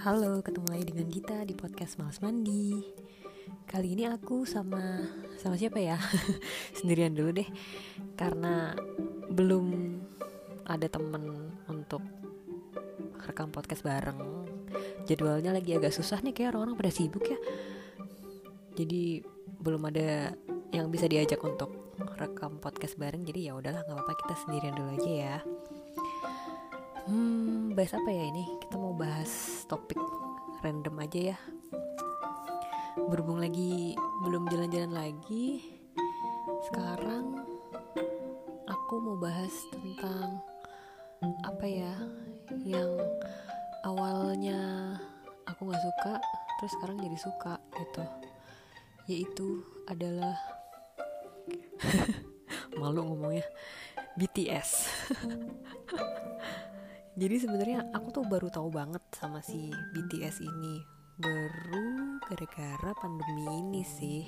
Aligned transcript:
Halo, 0.00 0.40
ketemu 0.40 0.64
lagi 0.72 0.84
dengan 0.88 1.12
Gita 1.12 1.44
di 1.44 1.52
podcast 1.52 2.00
Males 2.00 2.24
Mandi. 2.24 2.72
Kali 3.68 3.92
ini 3.92 4.08
aku 4.08 4.48
sama 4.48 5.04
sama 5.36 5.60
siapa 5.60 5.76
ya? 5.76 6.00
Sendirian 6.80 7.12
dulu 7.12 7.36
deh. 7.36 7.44
Karena 8.16 8.72
belum 9.28 10.00
ada 10.64 10.88
temen 10.88 11.52
untuk 11.68 12.00
rekam 13.28 13.52
podcast 13.52 13.84
bareng. 13.84 14.48
Jadwalnya 15.04 15.52
lagi 15.52 15.76
agak 15.76 15.92
susah 15.92 16.24
nih 16.24 16.32
kayak 16.32 16.56
orang-orang 16.56 16.80
pada 16.80 16.96
sibuk 16.96 17.28
ya. 17.28 17.36
Jadi 18.80 19.20
belum 19.60 19.84
ada 19.84 20.32
yang 20.72 20.88
bisa 20.88 21.12
diajak 21.12 21.44
untuk 21.44 21.92
rekam 22.16 22.56
podcast 22.56 22.96
bareng. 22.96 23.20
Jadi 23.20 23.52
ya 23.52 23.52
udahlah 23.52 23.84
nggak 23.84 24.00
apa-apa 24.00 24.16
kita 24.16 24.34
sendirian 24.48 24.72
dulu 24.80 24.96
aja 24.96 25.12
ya. 25.12 25.36
Hmm, 27.10 27.74
bahas 27.74 27.90
apa 27.98 28.06
ya 28.06 28.22
ini? 28.22 28.46
Kita 28.62 28.78
mau 28.78 28.94
bahas 28.94 29.66
topik 29.66 29.98
random 30.62 30.94
aja 31.02 31.34
ya. 31.34 31.38
Berhubung 33.10 33.42
lagi 33.42 33.98
belum 34.22 34.46
jalan-jalan 34.46 34.94
lagi, 34.94 35.74
sekarang 36.70 37.34
aku 38.62 38.94
mau 39.02 39.18
bahas 39.18 39.50
tentang 39.74 40.38
apa 41.42 41.66
ya 41.66 41.90
yang 42.62 42.94
awalnya 43.82 44.94
aku 45.50 45.66
nggak 45.66 45.82
suka, 45.82 46.14
terus 46.62 46.72
sekarang 46.78 47.02
jadi 47.02 47.18
suka 47.18 47.58
gitu. 47.74 48.06
Yaitu 49.10 49.66
adalah 49.90 50.38
malu 52.78 53.02
ngomongnya 53.02 53.42
BTS. 54.14 54.86
jadi 57.18 57.36
sebenarnya 57.42 57.90
aku 57.90 58.14
tuh 58.14 58.24
baru 58.26 58.46
tahu 58.52 58.70
banget 58.70 59.02
sama 59.14 59.42
si 59.42 59.70
BTS 59.94 60.42
ini. 60.44 60.78
Baru 61.20 62.16
gara-gara 62.24 62.90
pandemi 62.96 63.44
ini 63.60 63.82
sih 63.84 64.24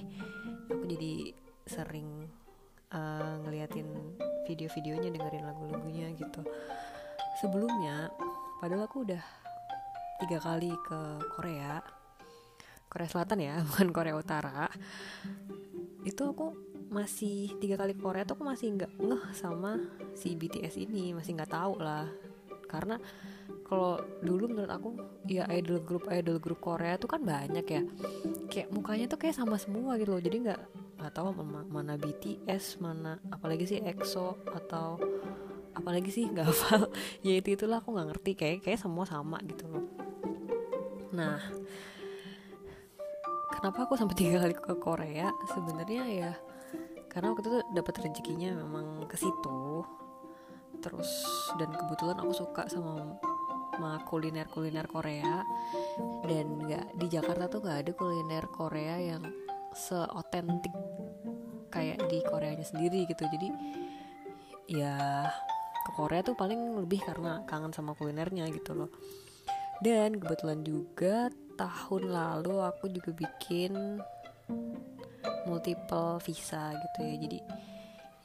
aku 0.68 0.84
jadi 0.84 1.32
sering 1.64 2.26
uh, 2.92 3.38
ngeliatin 3.46 3.86
video-videonya 4.44 5.14
dengerin 5.14 5.46
lagu-lagunya 5.46 6.10
gitu. 6.18 6.42
Sebelumnya 7.40 8.10
padahal 8.58 8.90
aku 8.90 9.06
udah 9.06 9.22
tiga 10.22 10.38
kali 10.38 10.70
ke 10.86 11.00
Korea 11.34 11.82
Korea 12.92 13.08
Selatan 13.08 13.40
ya 13.40 13.54
bukan 13.72 13.88
Korea 13.94 14.14
Utara. 14.18 14.68
Itu 16.02 16.34
aku 16.34 16.72
masih 16.92 17.56
tiga 17.56 17.80
kali 17.80 17.96
ke 17.96 18.02
Korea 18.04 18.28
tuh 18.28 18.36
aku 18.36 18.44
masih 18.44 18.76
nggak 18.76 18.92
ngeh 19.00 19.24
sama 19.32 19.80
si 20.12 20.36
BTS 20.36 20.76
ini 20.76 21.16
masih 21.16 21.40
nggak 21.40 21.56
tahu 21.56 21.80
lah 21.80 22.04
karena 22.72 22.96
kalau 23.68 24.00
dulu 24.20 24.52
menurut 24.52 24.68
aku 24.68 24.88
ya 25.28 25.48
idol 25.48 25.80
grup 25.80 26.04
idol 26.12 26.36
grup 26.36 26.60
Korea 26.60 27.00
tuh 27.00 27.08
kan 27.08 27.24
banyak 27.24 27.64
ya. 27.64 27.82
Kayak 28.52 28.68
mukanya 28.68 29.06
tuh 29.08 29.16
kayak 29.20 29.36
sama 29.36 29.56
semua 29.56 29.96
gitu 29.96 30.12
loh. 30.12 30.20
Jadi 30.20 30.36
nggak 30.44 30.60
nggak 31.00 31.12
tahu 31.16 31.32
mana, 31.72 31.96
BTS 31.96 32.78
mana 32.84 33.16
apalagi 33.32 33.64
sih 33.64 33.78
EXO 33.80 34.38
atau 34.52 35.00
apalagi 35.72 36.12
sih 36.12 36.28
nggak 36.28 36.46
hafal 36.52 36.92
ya 37.24 37.40
itu 37.40 37.56
itulah 37.56 37.80
aku 37.80 37.96
nggak 37.96 38.08
ngerti. 38.12 38.32
Kayak 38.36 38.58
kayak 38.64 38.80
semua 38.80 39.08
sama 39.08 39.40
gitu 39.48 39.64
loh. 39.72 39.84
Nah 41.16 41.40
kenapa 43.56 43.88
aku 43.88 43.96
sampai 43.96 44.16
tiga 44.20 44.36
kali 44.44 44.52
ke 44.52 44.74
Korea? 44.76 45.32
Sebenarnya 45.48 46.04
ya 46.12 46.32
karena 47.12 47.36
waktu 47.36 47.44
itu 47.44 47.60
dapat 47.76 47.94
rezekinya 48.04 48.56
memang 48.56 49.04
ke 49.04 49.20
situ 49.20 49.84
terus 50.82 51.08
dan 51.56 51.70
kebetulan 51.70 52.18
aku 52.18 52.34
suka 52.34 52.66
sama 52.66 53.16
sama 53.72 54.02
kuliner 54.04 54.46
kuliner 54.52 54.84
Korea. 54.90 55.46
Dan 56.26 56.60
nggak 56.60 56.98
di 57.00 57.06
Jakarta 57.08 57.48
tuh 57.48 57.64
nggak 57.64 57.78
ada 57.88 57.92
kuliner 57.96 58.44
Korea 58.52 58.96
yang 59.00 59.22
seotentik 59.72 60.74
kayak 61.72 62.04
di 62.12 62.20
Koreanya 62.20 62.66
sendiri 62.66 63.08
gitu. 63.08 63.24
Jadi 63.24 63.48
ya 64.68 65.26
ke 65.82 65.90
Korea 65.96 66.22
tuh 66.22 66.36
paling 66.36 66.78
lebih 66.78 67.02
karena 67.02 67.42
kangen 67.48 67.72
sama 67.72 67.96
kulinernya 67.96 68.46
gitu 68.52 68.76
loh. 68.76 68.90
Dan 69.82 70.20
kebetulan 70.20 70.62
juga 70.62 71.32
tahun 71.58 72.12
lalu 72.12 72.62
aku 72.62 72.86
juga 72.92 73.10
bikin 73.16 73.98
multiple 75.48 76.22
visa 76.22 76.70
gitu 76.76 76.98
ya. 77.02 77.16
Jadi 77.18 77.38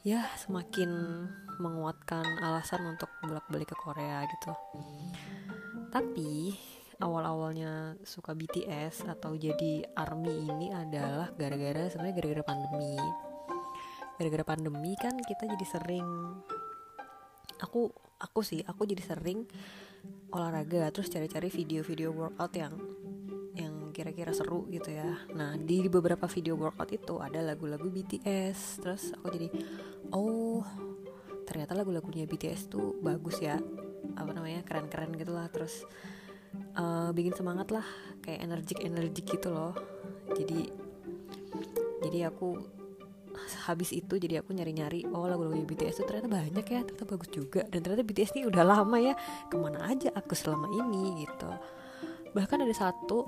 ya 0.07 0.23
semakin 0.39 0.87
menguatkan 1.59 2.23
alasan 2.39 2.79
untuk 2.87 3.11
bolak-balik 3.19 3.67
ke 3.67 3.75
Korea 3.75 4.23
gitu. 4.23 4.55
Tapi 5.91 6.55
awal-awalnya 7.03 7.99
suka 8.07 8.31
BTS 8.31 9.03
atau 9.03 9.35
jadi 9.35 9.83
ARMY 9.99 10.47
ini 10.47 10.67
adalah 10.71 11.27
gara-gara 11.35 11.91
sebenarnya 11.91 12.15
gara-gara 12.23 12.43
pandemi. 12.47 12.95
Gara-gara 14.15 14.45
pandemi 14.47 14.95
kan 14.95 15.19
kita 15.19 15.43
jadi 15.43 15.65
sering 15.67 16.07
aku 17.59 17.91
aku 18.23 18.39
sih 18.47 18.63
aku 18.63 18.87
jadi 18.87 19.03
sering 19.03 19.43
olahraga 20.31 20.87
terus 20.95 21.11
cari-cari 21.11 21.51
video-video 21.51 22.15
workout 22.15 22.55
yang 22.55 22.79
yang 23.57 23.89
kira-kira 23.89 24.29
seru 24.31 24.69
gitu 24.69 24.93
ya. 24.93 25.17
Nah 25.33 25.57
di 25.57 25.89
beberapa 25.89 26.29
video 26.29 26.53
workout 26.53 26.93
itu 26.93 27.17
ada 27.17 27.41
lagu-lagu 27.41 27.89
BTS. 27.89 28.85
Terus 28.85 29.03
aku 29.17 29.33
jadi 29.33 29.49
oh 30.11 30.63
ternyata 31.47 31.73
lagu-lagunya 31.73 32.27
BTS 32.27 32.71
tuh 32.71 32.99
bagus 32.99 33.39
ya. 33.39 33.57
Apa 34.19 34.31
namanya 34.35 34.61
keren-keren 34.67 35.15
gitu 35.15 35.31
lah. 35.31 35.47
Terus 35.49 35.87
uh, 36.75 37.09
bikin 37.15 37.33
semangat 37.33 37.71
lah. 37.71 37.85
Kayak 38.19 38.43
energik 38.43 38.79
energik 38.83 39.25
gitu 39.27 39.49
loh. 39.51 39.73
Jadi 40.35 40.69
jadi 42.03 42.29
aku 42.29 42.77
habis 43.69 43.93
itu 43.93 44.17
jadi 44.17 44.41
aku 44.41 44.51
nyari-nyari 44.51 45.05
oh 45.13 45.29
lagu-lagunya 45.29 45.63
BTS 45.63 46.01
tuh 46.01 46.05
ternyata 46.09 46.27
banyak 46.27 46.65
ya 46.65 46.81
ternyata 46.83 47.05
bagus 47.07 47.29
juga. 47.31 47.61
Dan 47.69 47.79
ternyata 47.83 48.03
BTS 48.03 48.35
ini 48.37 48.43
udah 48.49 48.63
lama 48.67 48.97
ya. 48.99 49.13
Ke 49.47 49.55
mana 49.55 49.87
aja 49.87 50.11
aku 50.13 50.35
selama 50.35 50.67
ini 50.73 51.23
gitu. 51.23 51.49
Bahkan 52.35 52.59
ada 52.67 52.75
satu 52.75 53.23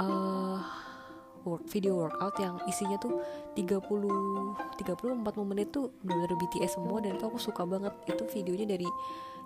uh, 0.00 0.83
work 1.44 1.64
video 1.68 2.00
workout 2.00 2.36
yang 2.40 2.58
isinya 2.66 2.96
tuh 2.98 3.20
30 3.54 3.80
34 4.80 5.48
menit 5.48 5.70
tuh 5.70 5.92
benar-benar 6.02 6.36
BTS 6.40 6.80
semua 6.80 6.98
dan 7.04 7.16
itu 7.16 7.24
aku 7.24 7.38
suka 7.38 7.62
banget. 7.68 7.92
Itu 8.08 8.24
videonya 8.28 8.66
dari 8.76 8.88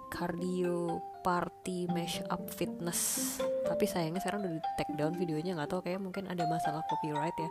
cardio 0.09 0.99
party 1.21 1.89
mashup 1.93 2.49
fitness. 2.49 3.37
Tapi 3.69 3.85
sayangnya 3.85 4.25
sekarang 4.25 4.49
udah 4.49 4.53
di 4.57 4.61
take 4.81 4.95
down 4.97 5.15
videonya 5.15 5.55
nggak 5.55 5.71
tahu 5.71 5.81
kayak 5.85 6.01
mungkin 6.01 6.25
ada 6.27 6.49
masalah 6.49 6.81
copyright 6.89 7.37
ya. 7.37 7.51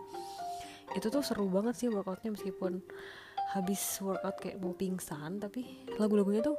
Itu 0.98 1.14
tuh 1.14 1.22
seru 1.22 1.46
banget 1.48 1.78
sih 1.78 1.88
workoutnya 1.92 2.34
meskipun 2.34 2.82
habis 3.54 3.80
workout 4.04 4.42
kayak 4.42 4.60
mau 4.60 4.76
pingsan 4.76 5.40
tapi 5.40 5.88
lagu-lagunya 5.96 6.44
tuh 6.44 6.58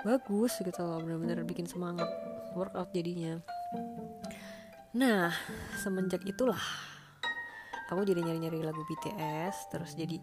bagus 0.00 0.56
gitu 0.64 0.80
loh 0.80 1.04
bener-bener 1.04 1.44
bikin 1.44 1.68
semangat 1.68 2.08
workout 2.56 2.88
jadinya. 2.94 3.42
Nah 4.96 5.32
semenjak 5.80 6.24
itulah 6.24 6.60
aku 7.92 8.08
jadi 8.08 8.20
nyari-nyari 8.24 8.64
lagu 8.64 8.82
BTS 8.88 9.68
terus 9.70 9.92
jadi 9.94 10.16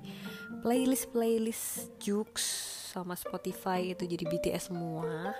playlist 0.65 1.13
playlist 1.13 1.93
Jux 2.01 2.41
sama 2.89 3.13
Spotify 3.13 3.93
itu 3.93 4.09
jadi 4.09 4.25
BTS 4.25 4.73
semua 4.73 5.31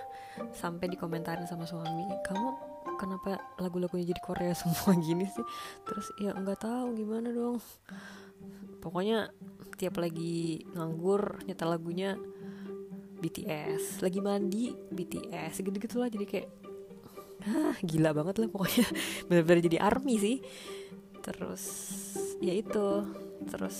sampai 0.54 0.86
dikomentarin 0.86 1.50
sama 1.50 1.66
suami 1.66 2.06
kamu 2.22 2.70
kenapa 3.00 3.40
lagu-lagunya 3.56 4.12
jadi 4.12 4.20
Korea 4.20 4.52
semua 4.60 4.92
gini 5.00 5.24
sih? 5.24 5.46
Terus 5.88 6.06
ya 6.20 6.36
nggak 6.36 6.60
tahu 6.60 6.92
gimana 6.92 7.32
dong? 7.32 7.56
Pokoknya 8.84 9.32
tiap 9.80 9.96
lagi 9.96 10.64
nganggur 10.76 11.40
nyetel 11.48 11.72
lagunya 11.72 12.20
BTS 13.20 14.00
lagi 14.00 14.20
mandi 14.20 14.72
BTS 14.72 15.60
gitu 15.60 15.76
gitulah 15.76 16.08
jadi 16.08 16.24
kayak 16.24 16.48
ah 17.44 17.76
gila 17.80 18.12
banget 18.12 18.44
lah 18.44 18.48
pokoknya. 18.52 18.86
Benar-benar 19.28 19.60
jadi 19.64 19.78
army 19.80 20.14
sih 20.20 20.36
terus 21.22 21.62
ya 22.42 22.52
itu. 22.56 23.04
Terus 23.48 23.78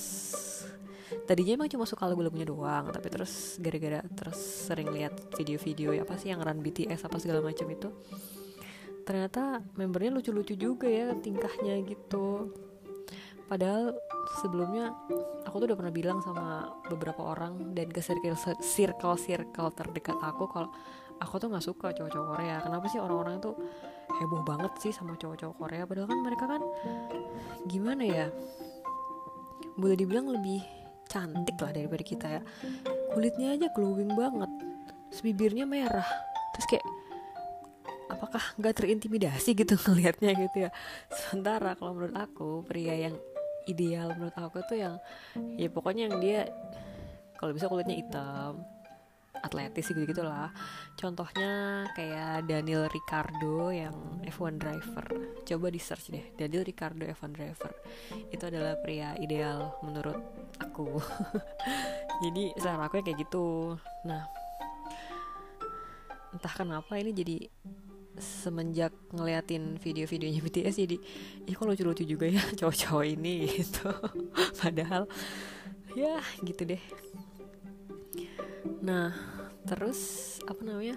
tadinya 1.27 1.59
emang 1.59 1.71
cuma 1.71 1.85
suka 1.87 2.07
lagu-lagunya 2.07 2.47
doang 2.47 2.91
tapi 2.95 3.11
terus 3.11 3.59
gara-gara 3.59 4.03
terus 4.15 4.39
sering 4.39 4.91
lihat 4.95 5.15
video-video 5.35 5.95
ya 5.95 6.03
apa 6.07 6.15
sih 6.15 6.31
yang 6.31 6.39
run 6.39 6.63
BTS 6.63 7.03
apa 7.07 7.19
segala 7.19 7.43
macam 7.43 7.67
itu 7.67 7.91
ternyata 9.03 9.59
membernya 9.75 10.15
lucu-lucu 10.15 10.55
juga 10.55 10.87
ya 10.87 11.11
tingkahnya 11.19 11.83
gitu. 11.83 12.55
Padahal 13.51 13.99
sebelumnya 14.39 14.95
aku 15.43 15.59
tuh 15.59 15.67
udah 15.75 15.79
pernah 15.83 15.91
bilang 15.91 16.19
sama 16.23 16.71
beberapa 16.87 17.27
orang 17.27 17.75
dan 17.75 17.91
ke 17.91 17.99
circle 17.99 18.39
circle 18.63 19.19
circle 19.19 19.75
terdekat 19.75 20.15
aku 20.23 20.47
kalau 20.47 20.71
aku 21.19 21.43
tuh 21.43 21.51
nggak 21.51 21.67
suka 21.67 21.91
cowok-cowok 21.91 22.27
Korea. 22.39 22.63
Kenapa 22.63 22.87
sih 22.87 23.03
orang-orang 23.03 23.43
tuh 23.43 23.59
heboh 24.21 24.45
banget 24.45 24.73
sih 24.79 24.93
sama 24.93 25.17
cowok-cowok 25.17 25.57
Korea. 25.57 25.83
Padahal 25.89 26.09
kan 26.13 26.21
mereka 26.21 26.45
kan 26.47 26.63
gimana 27.67 28.05
ya 28.05 28.27
boleh 29.81 29.97
dibilang 29.97 30.29
lebih 30.29 30.61
cantik 31.09 31.57
lah 31.59 31.73
daripada 31.73 32.05
kita 32.05 32.27
ya. 32.39 32.43
Kulitnya 33.17 33.57
aja 33.57 33.67
glowing 33.73 34.13
banget 34.15 34.51
bibirnya 35.21 35.67
merah 35.67 36.07
terus 36.55 36.67
kayak 36.71 36.87
apa 38.11 38.27
apakah 38.27 38.45
nggak 38.63 38.75
terintimidasi 38.79 39.59
gitu 39.59 39.75
ngelihatnya 39.87 40.31
gitu 40.39 40.57
ya. 40.69 40.71
Sementara 41.11 41.75
kalau 41.75 41.99
menurut 41.99 42.15
aku 42.15 42.63
pria 42.63 43.11
yang 43.11 43.17
ideal 43.69 44.15
menurut 44.17 44.35
aku 44.35 44.63
tuh 44.67 44.79
yang 44.79 44.95
ya 45.59 45.69
pokoknya 45.69 46.11
yang 46.11 46.17
dia 46.19 46.41
kalau 47.37 47.55
bisa 47.55 47.69
kulitnya 47.69 47.97
hitam 47.97 48.65
atletis 49.41 49.89
gitu 49.91 50.05
gitulah 50.05 50.53
contohnya 50.97 51.85
kayak 51.97 52.45
Daniel 52.45 52.87
Ricardo 52.93 53.73
yang 53.73 53.95
F1 54.25 54.61
driver. 54.61 55.07
Coba 55.45 55.67
di 55.73 55.81
search 55.81 56.13
deh 56.13 56.25
Daniel 56.37 56.63
Ricardo 56.63 57.09
F1 57.09 57.31
driver. 57.35 57.73
Itu 58.31 58.47
adalah 58.47 58.77
pria 58.79 59.17
ideal 59.17 59.81
menurut 59.83 60.21
aku. 60.61 61.01
Jadi 62.25 62.53
selera 62.61 62.87
aku 62.87 63.01
kayak 63.01 63.19
gitu. 63.25 63.77
Nah 64.05 64.29
entah 66.31 66.55
kenapa 66.55 66.95
ini 66.95 67.11
jadi 67.11 67.37
semenjak 68.21 68.95
ngeliatin 69.11 69.81
video-videonya 69.81 70.41
BTS 70.45 70.77
jadi 70.87 70.97
ih 71.49 71.55
kok 71.57 71.67
lucu-lucu 71.67 72.05
juga 72.07 72.31
ya 72.31 72.43
cowok-cowok 72.59 73.05
ini 73.07 73.49
gitu. 73.59 73.91
Padahal 74.61 75.11
ya 75.99 76.23
gitu 76.47 76.63
deh 76.71 76.83
Nah, 78.81 79.13
terus 79.65 80.41
apa 80.45 80.61
namanya? 80.65 80.97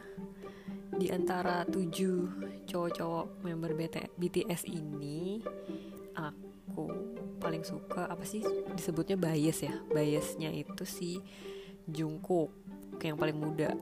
Di 0.93 1.09
antara 1.09 1.65
tujuh 1.65 2.29
cowok-cowok 2.69 3.41
member 3.41 3.73
BT, 3.73 4.13
BTS 4.13 4.69
ini, 4.69 5.41
aku 6.13 6.85
paling 7.41 7.65
suka 7.65 8.07
apa 8.07 8.23
sih 8.23 8.45
disebutnya 8.77 9.17
bias 9.17 9.65
ya? 9.65 9.73
Biasnya 9.89 10.53
itu 10.53 10.83
si 10.85 11.19
Jungkook, 11.89 12.53
yang 13.01 13.17
paling 13.19 13.35
muda. 13.35 13.73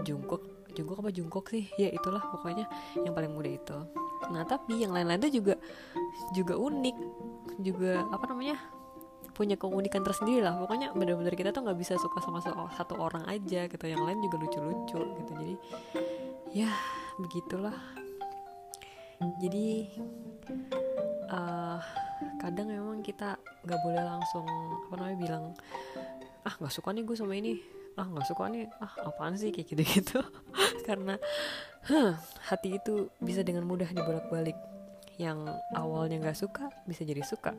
Jungkook, 0.00 0.72
Jungkook 0.72 1.04
apa 1.04 1.10
Jungkook 1.12 1.46
sih? 1.52 1.68
Ya 1.76 1.92
itulah 1.92 2.22
pokoknya 2.32 2.64
yang 3.04 3.12
paling 3.12 3.34
muda 3.34 3.50
itu. 3.52 3.78
Nah 4.32 4.46
tapi 4.46 4.80
yang 4.80 4.94
lain-lain 4.94 5.20
tuh 5.20 5.32
juga 5.32 5.54
juga 6.32 6.54
unik, 6.56 6.96
juga 7.60 8.06
apa 8.08 8.24
namanya? 8.30 8.56
Punya 9.32 9.56
keunikan 9.56 10.04
tersendiri 10.04 10.44
lah. 10.44 10.56
Pokoknya 10.60 10.92
bener-bener 10.92 11.32
kita 11.32 11.50
tuh 11.50 11.64
nggak 11.64 11.78
bisa 11.80 11.96
suka 11.96 12.20
sama 12.20 12.40
satu 12.76 12.94
orang 13.00 13.24
aja 13.26 13.66
gitu. 13.66 13.84
Yang 13.84 14.02
lain 14.04 14.18
juga 14.20 14.36
lucu-lucu 14.40 15.00
gitu. 15.00 15.32
Jadi 15.36 15.54
ya 16.52 16.70
begitulah. 17.18 17.76
Jadi 19.40 19.88
uh, 21.30 21.80
kadang 22.42 22.68
memang 22.68 23.00
kita 23.00 23.38
nggak 23.64 23.80
boleh 23.82 24.02
langsung 24.02 24.44
apa 24.88 24.94
namanya 24.98 25.18
bilang 25.18 25.44
ah 26.42 26.54
nggak 26.58 26.74
suka 26.74 26.92
nih 26.92 27.02
gue 27.06 27.16
sama 27.16 27.34
ini. 27.34 27.56
Ah 27.96 28.08
nggak 28.08 28.26
suka 28.28 28.52
nih. 28.52 28.68
Ah 28.80 28.92
apaan 29.08 29.34
sih? 29.40 29.48
Kayak 29.48 29.72
gitu-gitu. 29.72 30.20
Karena 30.88 31.16
huh, 31.88 32.14
hati 32.52 32.76
itu 32.76 33.08
bisa 33.22 33.40
dengan 33.46 33.64
mudah 33.64 33.88
dibolak-balik 33.88 34.56
yang 35.20 35.44
awalnya 35.76 36.20
nggak 36.22 36.38
suka 36.38 36.72
bisa 36.88 37.04
jadi 37.04 37.20
suka. 37.24 37.52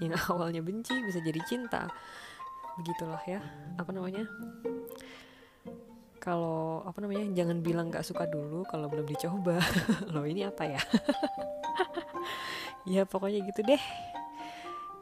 Yang 0.00 0.20
awalnya 0.32 0.64
benci 0.64 0.94
bisa 1.04 1.20
jadi 1.20 1.40
cinta. 1.44 1.88
Begitulah 2.80 3.20
ya. 3.28 3.40
Apa 3.76 3.90
namanya? 3.92 4.24
Kalau 6.20 6.84
apa 6.84 7.00
namanya? 7.00 7.28
Jangan 7.32 7.60
bilang 7.60 7.88
nggak 7.92 8.04
suka 8.04 8.28
dulu 8.28 8.64
kalau 8.68 8.88
belum 8.88 9.04
dicoba. 9.08 9.60
Loh 10.12 10.24
ini 10.24 10.46
apa 10.46 10.64
ya? 10.64 10.80
Ya 12.88 13.04
pokoknya 13.04 13.44
gitu 13.44 13.60
deh. 13.60 13.82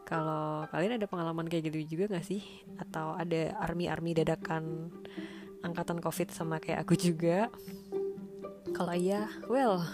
Kalau 0.03 0.67
kalian 0.75 0.99
ada 0.99 1.07
pengalaman 1.07 1.47
kayak 1.47 1.71
gitu 1.71 1.95
juga 1.95 2.19
gak 2.19 2.27
sih? 2.27 2.43
Atau 2.75 3.15
ada 3.15 3.55
army-army 3.63 4.19
dadakan 4.19 4.91
angkatan 5.63 6.03
covid 6.03 6.35
sama 6.35 6.59
kayak 6.59 6.83
aku 6.83 6.99
juga? 6.99 7.47
Kalau 8.75 8.93
iya 8.99 9.31
well 9.47 9.87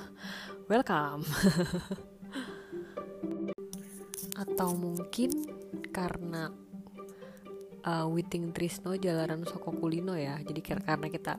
welcome. 0.69 1.25
Atau 4.43 4.75
mungkin 4.75 5.31
karena 5.93 6.51
uh, 7.85 8.07
Witing 8.09 8.57
Trisno 8.57 8.97
Jalanan 8.97 9.45
Soko 9.45 9.77
Kulino 9.77 10.17
ya. 10.17 10.41
Jadi 10.41 10.61
karena 10.65 11.09
kita 11.09 11.37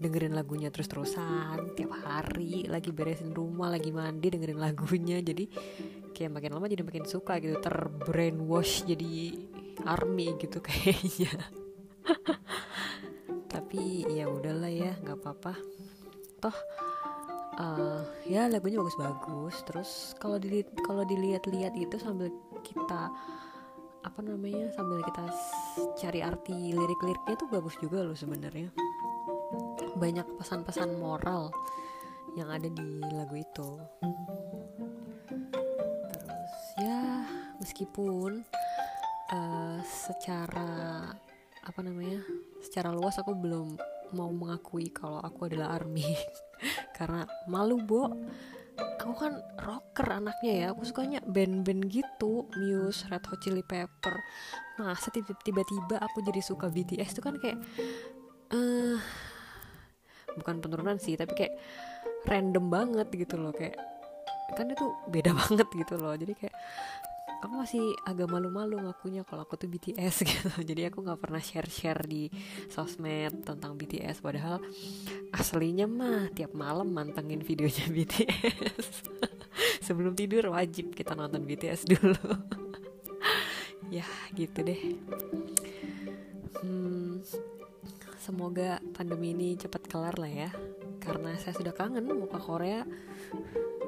dengerin 0.00 0.32
lagunya 0.32 0.72
terus-terusan 0.72 1.76
tiap 1.76 1.92
hari 2.00 2.64
lagi 2.70 2.94
beresin 2.94 3.34
rumah 3.34 3.74
lagi 3.74 3.90
mandi 3.90 4.30
dengerin 4.30 4.60
lagunya. 4.62 5.18
Jadi 5.20 5.50
kayak 6.14 6.40
makin 6.40 6.52
lama 6.54 6.66
jadi 6.70 6.82
makin 6.86 7.04
suka 7.06 7.42
gitu 7.42 7.58
terbrainwash 7.58 8.86
jadi 8.86 9.34
army 9.84 10.38
gitu 10.38 10.62
kayaknya. 10.66 11.32
Tapi 13.50 14.06
ya 14.08 14.30
udahlah 14.30 14.70
ya 14.70 14.94
nggak 15.02 15.18
apa-apa. 15.18 15.54
Toh 16.40 16.56
uh, 17.60 18.00
ya 18.24 18.48
lagunya 18.48 18.80
bagus-bagus. 18.80 19.60
Terus 19.68 19.90
kalau 20.16 20.40
dilihat 20.40 20.72
kalau 20.80 21.04
dilihat-lihat 21.04 21.76
itu 21.76 22.00
sambil 22.00 22.32
kita 22.64 23.12
apa 24.00 24.20
namanya 24.24 24.72
sambil 24.72 25.04
kita 25.04 25.28
cari 26.00 26.24
arti 26.24 26.72
lirik-liriknya 26.72 27.36
tuh 27.36 27.48
bagus 27.52 27.76
juga 27.78 28.00
loh 28.00 28.16
sebenarnya. 28.16 28.72
Banyak 30.00 30.40
pesan-pesan 30.40 30.96
moral 30.96 31.52
yang 32.38 32.48
ada 32.48 32.66
di 32.66 33.04
lagu 33.12 33.36
itu. 33.36 33.70
Terus 36.08 36.54
ya 36.80 37.28
meskipun 37.60 38.40
uh, 39.36 39.78
secara 39.84 41.12
apa 41.60 41.80
namanya 41.84 42.24
secara 42.64 42.88
luas 42.88 43.20
aku 43.20 43.36
belum 43.36 43.76
mau 44.16 44.32
mengakui 44.32 44.88
kalau 44.90 45.20
aku 45.20 45.46
adalah 45.46 45.76
army 45.76 46.08
karena 47.00 47.24
malu 47.48 47.80
bo. 47.80 48.12
Aku 49.00 49.16
kan 49.16 49.40
rocker 49.56 50.08
anaknya 50.08 50.52
ya. 50.52 50.66
Aku 50.76 50.84
sukanya 50.84 51.24
band-band 51.24 51.88
gitu. 51.88 52.44
Muse, 52.60 53.08
Red 53.08 53.24
Hot 53.28 53.40
Chili 53.40 53.64
Pepper. 53.64 54.20
Masa 54.76 55.08
tiba-tiba 55.12 55.96
aku 56.00 56.20
jadi 56.20 56.40
suka 56.44 56.68
BTS 56.68 57.16
itu 57.16 57.20
kan 57.24 57.36
kayak 57.40 57.60
uh, 58.52 58.96
bukan 60.36 60.64
penurunan 60.64 60.96
sih 60.96 61.16
tapi 61.16 61.32
kayak 61.36 61.54
random 62.28 62.68
banget 62.68 63.08
gitu 63.12 63.40
loh. 63.40 63.52
Kayak 63.52 63.80
kan 64.56 64.68
itu 64.68 64.86
beda 65.08 65.32
banget 65.40 65.68
gitu 65.72 65.94
loh. 65.96 66.12
Jadi 66.16 66.32
kayak 66.36 66.56
aku 67.40 67.56
masih 67.56 67.96
agak 68.04 68.28
malu-malu 68.28 68.76
ngakunya 68.84 69.24
kalau 69.24 69.48
aku 69.48 69.56
tuh 69.56 69.72
BTS 69.72 70.16
gitu. 70.28 70.48
Jadi 70.60 70.92
aku 70.92 71.00
nggak 71.00 71.20
pernah 71.20 71.40
share-share 71.40 72.04
di 72.04 72.28
sosmed 72.68 73.42
tentang 73.42 73.74
BTS 73.80 74.20
padahal 74.20 74.60
aslinya 75.32 75.88
mah 75.88 76.28
tiap 76.36 76.52
malam 76.52 76.92
mantengin 76.92 77.40
videonya 77.40 77.88
BTS 77.96 79.08
sebelum 79.86 80.12
tidur 80.12 80.52
wajib 80.52 80.92
kita 80.92 81.16
nonton 81.16 81.48
BTS 81.48 81.88
dulu. 81.88 82.28
Ya 83.88 84.06
gitu 84.36 84.60
deh. 84.60 85.00
Hmm, 86.60 87.24
semoga 88.20 88.84
pandemi 88.92 89.32
ini 89.32 89.56
cepat 89.56 89.88
kelar 89.88 90.20
lah 90.20 90.28
ya. 90.28 90.50
Karena 91.00 91.34
saya 91.40 91.56
sudah 91.56 91.72
kangen 91.72 92.04
mau 92.04 92.28
ke 92.28 92.36
Korea. 92.36 92.84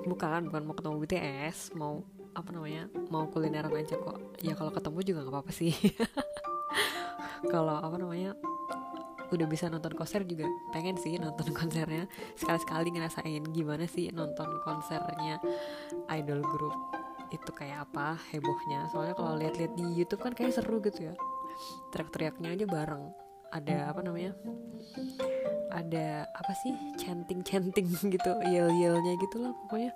Bukan 0.03 0.51
bukan 0.51 0.63
mau 0.65 0.75
ketemu 0.75 0.97
BTS 1.05 1.79
mau 1.79 2.03
apa 2.33 2.49
namanya 2.53 2.89
mau 3.13 3.29
kulineran 3.29 3.73
aja 3.77 3.97
kok. 4.01 4.19
Ya 4.41 4.57
kalau 4.57 4.73
ketemu 4.73 4.99
juga 5.05 5.19
nggak 5.25 5.35
apa-apa 5.35 5.53
sih. 5.53 5.73
Kalau 7.53 7.75
apa 7.75 7.99
namanya 7.99 8.39
udah 9.33 9.47
bisa 9.49 9.67
nonton 9.67 9.97
konser 9.97 10.23
juga 10.29 10.45
pengen 10.71 10.95
sih 11.01 11.19
nonton 11.19 11.51
konsernya. 11.59 12.07
Sekali-sekali 12.39 12.95
ngerasain 12.95 13.43
gimana 13.51 13.85
sih 13.91 14.13
nonton 14.15 14.63
konsernya 14.63 15.43
idol 16.13 16.41
group. 16.45 16.75
Itu 17.33 17.51
kayak 17.51 17.91
apa 17.91 18.21
hebohnya. 18.31 18.87
Soalnya 18.93 19.15
kalau 19.17 19.35
lihat-lihat 19.41 19.73
di 19.75 19.87
YouTube 19.97 20.23
kan 20.23 20.37
kayak 20.37 20.55
seru 20.55 20.79
gitu 20.85 21.11
ya. 21.11 21.15
Teriak-teriaknya 21.91 22.55
aja 22.55 22.67
bareng. 22.69 23.05
Ada 23.53 23.93
apa 23.93 24.01
namanya 24.01 24.33
ada 25.73 26.25
apa 26.25 26.53
sih 26.57 26.73
chanting 26.97 27.45
chanting 27.45 27.89
gitu 28.15 28.33
yel 28.49 28.71
yelnya 28.71 29.19
gitu 29.19 29.43
lah. 29.43 29.53
Pokoknya 29.67 29.93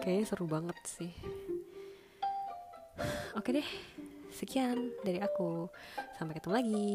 kayaknya 0.00 0.24
seru 0.26 0.46
banget 0.48 0.78
sih 0.86 1.12
Oke 3.36 3.52
deh, 3.52 3.68
sekian 4.32 4.90
dari 5.04 5.20
aku. 5.20 5.68
Sampai 6.16 6.40
ketemu 6.40 6.54
lagi. 6.56 6.92